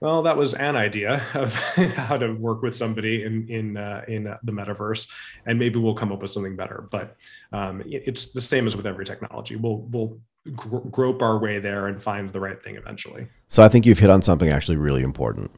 [0.00, 1.54] well, that was an idea of
[1.96, 5.10] how to work with somebody in in uh, in the metaverse,
[5.46, 6.86] and maybe we'll come up with something better.
[6.90, 7.16] But
[7.52, 9.56] um, it's the same as with every technology.
[9.56, 10.18] We'll we'll
[10.56, 13.28] grope our way there and find the right thing eventually.
[13.48, 15.50] So I think you've hit on something actually really important,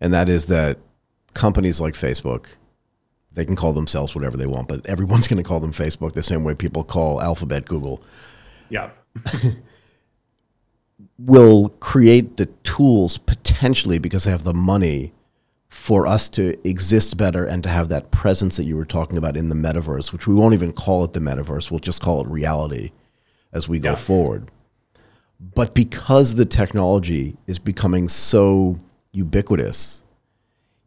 [0.00, 0.78] and that is that
[1.34, 2.46] companies like Facebook,
[3.32, 6.22] they can call themselves whatever they want, but everyone's going to call them Facebook the
[6.22, 8.02] same way people call Alphabet Google.
[8.70, 8.90] Yeah.
[11.18, 15.12] will create the tools potentially because they have the money
[15.68, 19.36] for us to exist better and to have that presence that you were talking about
[19.36, 22.26] in the metaverse, which we won't even call it the metaverse, we'll just call it
[22.28, 22.92] reality
[23.52, 23.94] as we go yeah.
[23.94, 24.50] forward.
[25.38, 28.78] But because the technology is becoming so
[29.12, 30.02] ubiquitous,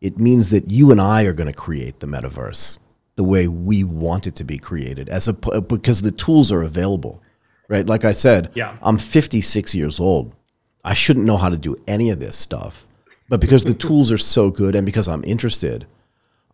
[0.02, 2.78] it means that you and I are going to create the metaverse
[3.16, 7.22] the way we want it to be created as a because the tools are available
[7.70, 7.86] right?
[7.86, 8.76] Like I said, yeah.
[8.82, 10.36] I'm 56 years old.
[10.84, 12.86] I shouldn't know how to do any of this stuff.
[13.30, 15.86] But because the tools are so good and because I'm interested,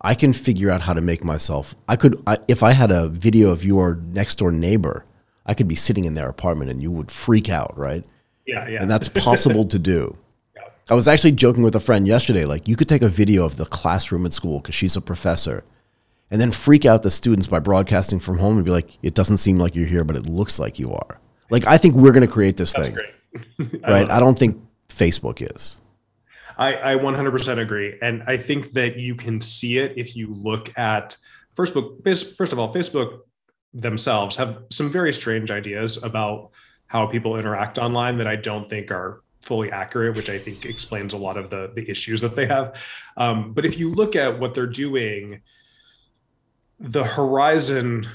[0.00, 1.74] I can figure out how to make myself.
[1.88, 5.04] I could, I, if I had a video of your next door neighbor,
[5.46, 8.04] I could be sitting in their apartment and you would freak out, right?
[8.46, 8.82] Yeah, yeah.
[8.82, 10.16] And that's possible to do.
[10.54, 10.62] Yeah.
[10.90, 12.44] I was actually joking with a friend yesterday.
[12.44, 15.64] Like, you could take a video of the classroom at school because she's a professor
[16.30, 19.36] and then freak out the students by broadcasting from home and be like, it doesn't
[19.38, 21.20] seem like you're here, but it looks like you are.
[21.50, 23.80] Like, I think we're going to create this That's thing.
[23.84, 24.10] I right?
[24.10, 25.80] I don't think Facebook is.
[26.58, 27.98] I, I 100% agree.
[28.00, 31.16] And I think that you can see it if you look at
[31.54, 32.02] first book.
[32.04, 33.20] First of all, Facebook
[33.74, 36.50] themselves have some very strange ideas about
[36.86, 41.12] how people interact online that I don't think are fully accurate, which I think explains
[41.12, 42.76] a lot of the the issues that they have.
[43.16, 45.42] Um, but if you look at what they're doing,
[46.78, 48.08] the Horizon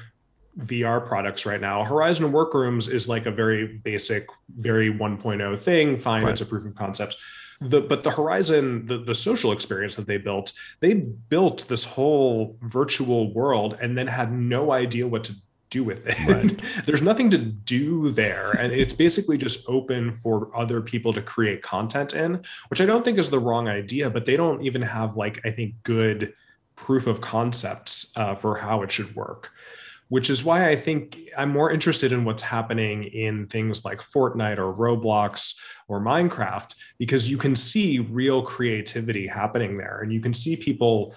[0.59, 5.97] VR products right now, Horizon Workrooms is like a very basic, very 1.0 thing.
[5.97, 6.31] Fine, right.
[6.31, 7.17] it's a proof of concept.
[7.61, 12.57] The, but the Horizon, the, the social experience that they built, they built this whole
[12.61, 15.35] virtual world and then had no idea what to
[15.69, 16.17] do with it.
[16.27, 16.61] Right.
[16.85, 18.51] There's nothing to do there.
[18.51, 23.05] And it's basically just open for other people to create content in, which I don't
[23.05, 26.33] think is the wrong idea, but they don't even have like, I think, good
[26.85, 29.51] proof of concepts uh, for how it should work
[30.11, 34.57] which is why I think I'm more interested in what's happening in things like Fortnite
[34.57, 40.33] or Roblox or Minecraft, because you can see real creativity happening there and you can
[40.33, 41.15] see people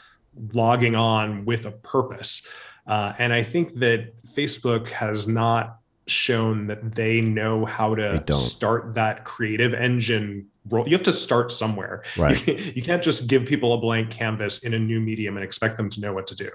[0.52, 2.46] logging on with a purpose.
[2.86, 8.94] Uh, and I think that Facebook has not shown that they know how to start
[8.94, 10.86] that creative engine roll.
[10.86, 12.02] You have to start somewhere.
[12.16, 12.46] Right.
[12.46, 15.76] You, you, can't just give people a blank canvas in a new medium and expect
[15.76, 16.50] them to know what to do.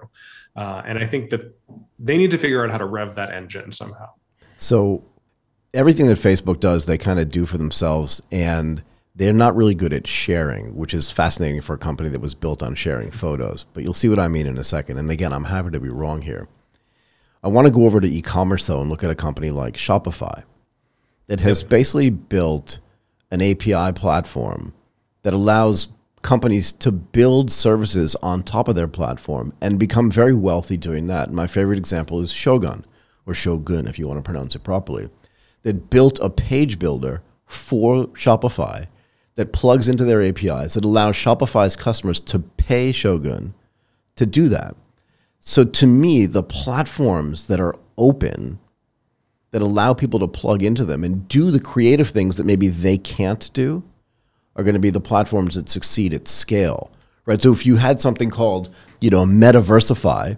[0.55, 1.55] Uh, and I think that
[1.97, 4.09] they need to figure out how to rev that engine somehow.
[4.57, 5.03] So
[5.73, 8.83] everything that Facebook does, they kind of do for themselves, and
[9.15, 12.63] they're not really good at sharing, which is fascinating for a company that was built
[12.63, 13.65] on sharing photos.
[13.73, 14.97] But you'll see what I mean in a second.
[14.97, 16.47] And again, I'm happy to be wrong here.
[17.41, 20.43] I want to go over to e-commerce though and look at a company like Shopify
[21.28, 22.80] that has basically built
[23.32, 24.73] an API platform
[25.23, 25.89] that allows
[26.21, 31.32] companies to build services on top of their platform and become very wealthy doing that.
[31.32, 32.86] My favorite example is Shogun,
[33.25, 35.10] or Shogun if you want to pronounce it properly,
[35.63, 38.88] that built a page builder for Shopify
[39.36, 43.54] that plugs into their APIs that allows Shopify's customers to pay Shogun
[44.15, 44.75] to do that.
[45.39, 48.60] So to me, the platforms that are open
[49.52, 52.98] that allow people to plug into them and do the creative things that maybe they
[52.98, 53.83] can't do
[54.56, 56.92] are going to be the platforms that succeed at scale.
[57.25, 57.42] Right?
[57.42, 58.69] So if you had something called,
[59.02, 60.37] you know, Metaversify,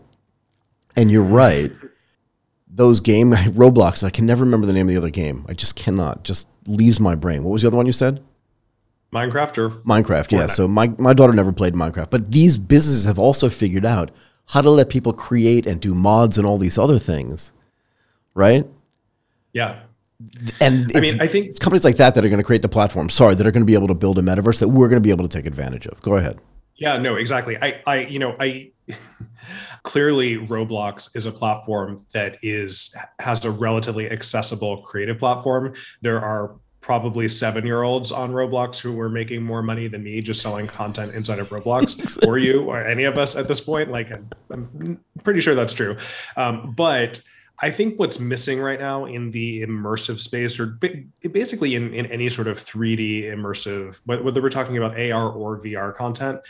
[0.95, 1.71] and you're right,
[2.67, 5.45] those game Roblox, I can never remember the name of the other game.
[5.47, 6.23] I just cannot.
[6.23, 7.43] Just leaves my brain.
[7.43, 8.23] What was the other one you said?
[9.13, 10.31] Minecraft or Minecraft, Fortnite.
[10.31, 10.47] yeah.
[10.47, 12.09] So my, my daughter never played Minecraft.
[12.09, 14.11] But these businesses have also figured out
[14.51, 17.53] how to let people create and do mods and all these other things.
[18.33, 18.67] Right?
[19.53, 19.79] Yeah.
[20.59, 23.09] And I mean, I think companies like that that are going to create the platform.
[23.09, 25.05] Sorry, that are going to be able to build a metaverse that we're going to
[25.05, 26.01] be able to take advantage of.
[26.01, 26.39] Go ahead.
[26.75, 27.57] Yeah, no, exactly.
[27.61, 28.71] I, I, you know, I
[29.83, 35.73] clearly Roblox is a platform that is has a relatively accessible creative platform.
[36.01, 40.19] There are probably seven year olds on Roblox who were making more money than me
[40.21, 43.91] just selling content inside of Roblox or you or any of us at this point.
[43.91, 45.95] Like, I'm, I'm pretty sure that's true.
[46.35, 47.21] Um, but
[47.63, 50.79] I think what's missing right now in the immersive space, or
[51.31, 55.95] basically in, in any sort of 3D immersive, whether we're talking about AR or VR
[55.95, 56.41] content,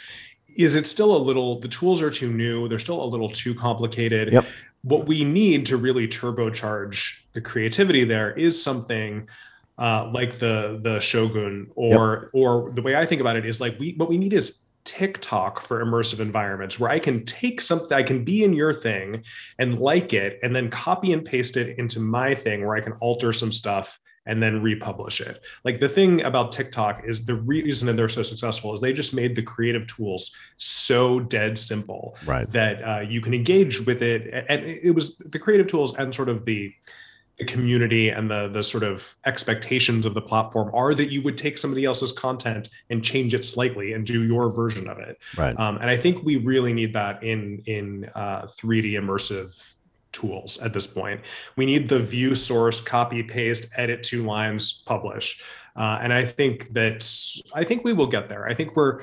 [0.56, 3.54] is it still a little, the tools are too new, they're still a little too
[3.54, 4.32] complicated.
[4.32, 4.46] Yep.
[4.84, 9.28] What we need to really turbocharge the creativity there is something
[9.82, 12.30] uh, like the the Shogun, or yep.
[12.34, 15.60] or the way I think about it is like we what we need is TikTok
[15.60, 19.24] for immersive environments where I can take something, I can be in your thing
[19.58, 22.94] and like it, and then copy and paste it into my thing where I can
[22.94, 25.42] alter some stuff and then republish it.
[25.66, 29.16] Like the thing about TikTok is the reason that they're so successful is they just
[29.16, 32.48] made the creative tools so dead simple right.
[32.52, 34.46] that uh, you can engage with it.
[34.48, 36.72] And it was the creative tools and sort of the
[37.38, 41.38] the community and the the sort of expectations of the platform are that you would
[41.38, 45.18] take somebody else's content and change it slightly and do your version of it.
[45.36, 45.58] Right.
[45.60, 49.76] Um, and I think we really need that in in uh, 3D immersive
[50.12, 51.22] tools at this point.
[51.56, 55.42] We need the view source, copy paste, edit two lines, publish.
[55.76, 57.10] Uh, and I think that
[57.54, 58.48] I think we will get there.
[58.48, 59.02] I think we're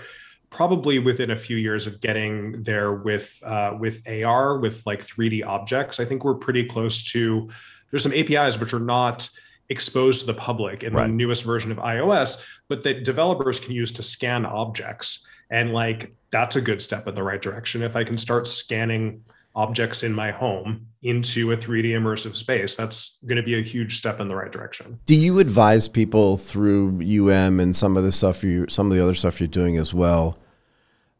[0.50, 5.44] probably within a few years of getting there with uh, with AR with like 3D
[5.44, 6.00] objects.
[6.00, 7.48] I think we're pretty close to
[7.90, 9.28] there's some APIs which are not
[9.68, 11.06] exposed to the public in right.
[11.06, 15.28] the newest version of iOS, but that developers can use to scan objects.
[15.50, 17.82] And like that's a good step in the right direction.
[17.82, 19.22] If I can start scanning
[19.54, 23.96] objects in my home into a 3D immersive space, that's going to be a huge
[23.96, 24.98] step in the right direction.
[25.06, 29.02] Do you advise people through UM and some of the stuff you some of the
[29.02, 30.38] other stuff you're doing as well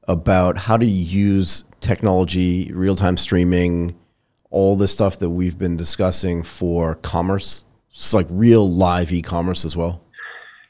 [0.05, 3.95] about how to use technology, real-time streaming,
[4.51, 7.65] all the stuff that we've been discussing for commerce.
[7.91, 10.03] It's like real live e-commerce as well.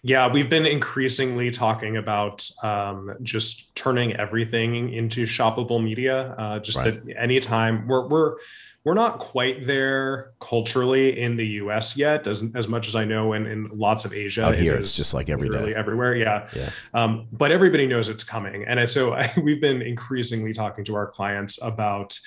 [0.02, 6.34] Yeah, we've been increasingly talking about um, just turning everything into shoppable media.
[6.38, 7.04] Uh, just right.
[7.04, 8.36] that anytime we're we're
[8.84, 11.96] we're not quite there culturally in the U.S.
[11.96, 14.44] yet, as as much as I know in, in lots of Asia.
[14.44, 16.14] Out here, it it's just like every day, everywhere.
[16.14, 16.70] Yeah, yeah.
[16.94, 21.08] Um, but everybody knows it's coming, and so I, we've been increasingly talking to our
[21.08, 22.18] clients about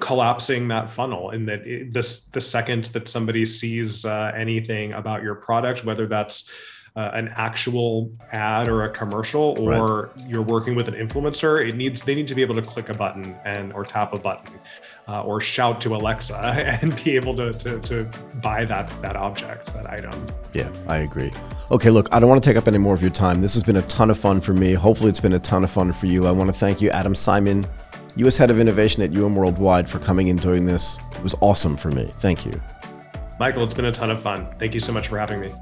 [0.00, 5.22] collapsing that funnel and that it, this the second that somebody sees uh, anything about
[5.22, 6.52] your product whether that's
[6.96, 10.30] uh, an actual ad or a commercial or right.
[10.30, 12.94] you're working with an influencer it needs they need to be able to click a
[12.94, 14.58] button and or tap a button
[15.06, 16.36] uh, or shout to alexa
[16.82, 18.04] and be able to, to to
[18.42, 20.26] buy that that object that item.
[20.54, 21.30] Yeah i agree.
[21.70, 23.42] Okay look i don't want to take up any more of your time.
[23.42, 24.72] This has been a ton of fun for me.
[24.72, 26.26] Hopefully it's been a ton of fun for you.
[26.26, 27.66] I want to thank you adam simon
[28.16, 28.36] U.S.
[28.36, 30.98] Head of Innovation at UM Worldwide, for coming and doing this.
[31.12, 32.12] It was awesome for me.
[32.18, 32.52] Thank you.
[33.38, 34.48] Michael, it's been a ton of fun.
[34.58, 35.52] Thank you so much for having me.